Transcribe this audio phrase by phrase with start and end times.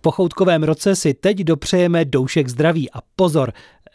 [0.00, 3.52] Pochoutkovém roce si teď dopřejeme doušek zdraví a pozor,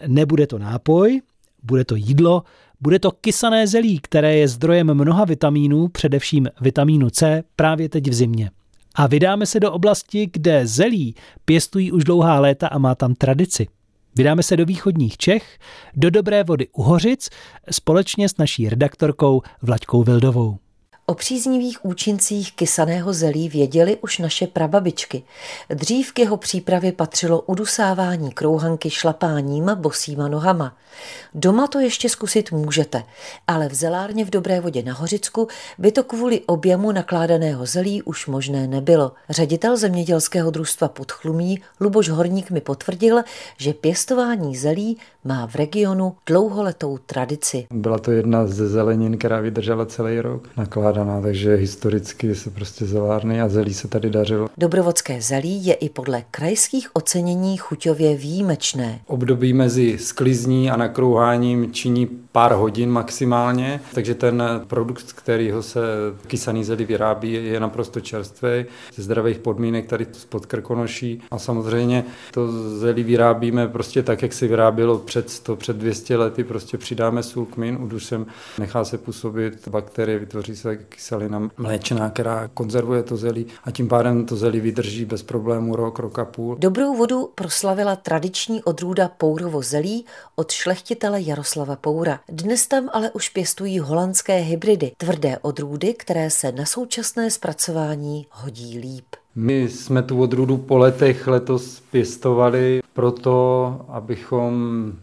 [0.08, 1.22] nebude to nápoj,
[1.64, 2.44] bude to jídlo,
[2.82, 8.14] bude to kysané zelí, které je zdrojem mnoha vitamínů, především vitamínu C, právě teď v
[8.14, 8.52] zimě.
[8.96, 11.16] A vydáme se do oblasti, kde zelí
[11.46, 13.68] pěstují už dlouhá léta a má tam tradici.
[14.16, 15.60] Vydáme se do východních Čech,
[15.96, 17.30] do dobré vody u Hořic,
[17.72, 20.58] společně s naší redaktorkou Vlaďkou Vildovou.
[21.08, 25.24] O příznivých účincích kysaného zelí věděli už naše prababičky.
[25.70, 30.78] Dřív k jeho přípravě patřilo udusávání krouhanky šlapáním bosýma nohama.
[31.34, 33.04] Doma to ještě zkusit můžete,
[33.48, 38.28] ale v zelárně v Dobré vodě na Hořicku by to kvůli objemu nakládaného zelí už
[38.28, 39.12] možné nebylo.
[39.30, 43.22] Ředitel zemědělského družstva Podchlumí Luboš Horník mi potvrdil,
[43.58, 47.68] že pěstování zelí má v regionu dlouholetou tradici.
[47.72, 50.50] Byla to jedna ze zelenin, která vydržela celý rok
[50.96, 54.48] nakládaná, takže historicky se prostě zelárny a zelí se tady dařilo.
[54.58, 59.00] Dobrovodské zelí je i podle krajských ocenění chuťově výjimečné.
[59.08, 65.80] Období mezi sklizní a nakrouháním činí pár hodin maximálně, takže ten produkt, z kterého se
[66.28, 68.66] kysaný zelí vyrábí, je naprosto čerstvý,
[68.96, 74.48] ze zdravých podmínek tady spod Krkonoší a samozřejmě to zelí vyrábíme prostě tak, jak se
[74.48, 78.26] vyrábělo před 100, před 200 lety, prostě přidáme sůl, kmin, udusem,
[78.60, 84.26] nechá se působit bakterie, vytvoří se kyselina mléčná, která konzervuje to zelí a tím pádem
[84.26, 86.56] to zelí vydrží bez problému rok, rok a půl.
[86.60, 92.20] Dobrou vodu proslavila tradiční odrůda Pourovo zelí od šlechtitele Jaroslava Poura.
[92.30, 98.80] Dnes tam ale už pěstují holandské hybridy, tvrdé odrůdy, které se na současné zpracování hodí
[98.80, 99.06] líp.
[99.36, 104.54] My jsme tu odrůdu po letech letos pěstovali proto, abychom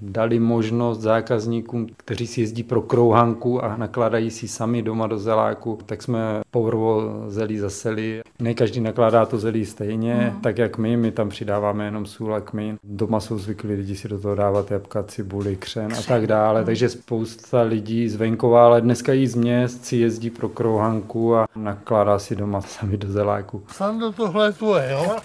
[0.01, 5.79] dali možnost zákazníkům, kteří si jezdí pro krouhanku a nakládají si sami doma do zeláku,
[5.87, 8.23] tak jsme povrvo zelí zaseli.
[8.39, 10.41] Ne každý nakládá to zelí stejně, mm.
[10.41, 12.79] tak jak my, my tam přidáváme jenom sůl a kmín.
[12.85, 15.99] Doma jsou zvyklí lidi si do toho dávat jabka, cibuli, křen, křen.
[15.99, 16.67] a tak dále, mm.
[16.67, 21.47] takže spousta lidí z venkova, ale dneska i z měst si jezdí pro krouhanku a
[21.57, 23.63] nakládá si doma sami do zeláku.
[23.73, 25.17] Sando, tohle je tvoje, jo?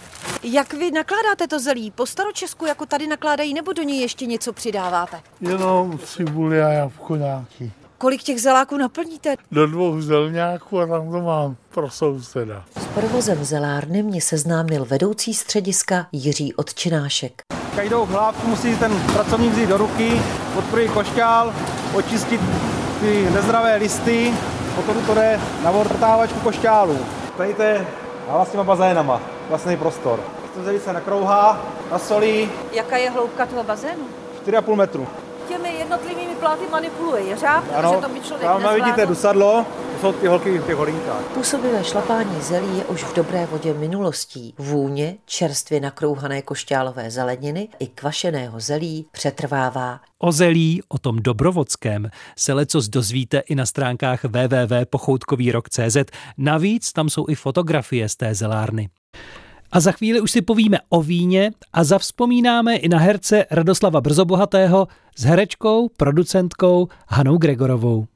[0.44, 1.92] Jak vy nakládáte to zelí?
[1.92, 5.22] Po staročesku jako tady nakládají, nebo do něj ještě něco přidáváte?
[5.42, 7.72] Jenom cibuli a jabko nějaký.
[7.98, 9.36] Kolik těch zeláků naplníte?
[9.52, 12.64] Do dvou zelňáků a tam to mám pro souseda.
[12.80, 17.42] S provozem zelárny mě seznámil vedoucí střediska Jiří Odčinášek.
[17.76, 20.22] Každou hlávku musí ten pracovník vzít do ruky,
[20.58, 21.54] odprojit košťál,
[21.94, 22.42] očistit
[23.00, 24.34] ty nezdravé listy,
[24.76, 26.98] potom to jde na vrtávačku košťálu.
[27.38, 27.88] Tady to je
[28.30, 30.20] a vlastníma bazénama, vlastní prostor.
[30.84, 32.50] Se nakrouhá, nasolí.
[32.72, 34.04] Jaká je hloubka toho bazénu?
[34.46, 35.08] 4,5 metru.
[35.48, 38.84] Těmi jednotlivými pláty manipuluje jeřáb, ano, takže to by člověk tam nezvládl.
[38.84, 41.22] vidíte dusadlo, to jsou ty holky v těch holinkách.
[41.34, 44.54] Působivé šlapání zelí je už v dobré vodě minulostí.
[44.58, 50.00] Vůně čerstvě nakrouhané košťálové zeleniny i kvašeného zelí přetrvává.
[50.20, 55.98] O zelí, o tom dobrovodském, se lecos dozvíte i na stránkách www.pochoutkovýrok.cz.
[56.38, 58.90] Navíc tam jsou i fotografie z té zelárny.
[59.72, 64.88] A za chvíli už si povíme o víně a zavzpomínáme i na herce Radoslava Brzobohatého
[65.18, 68.08] s herečkou, producentkou Hanou Gregorovou.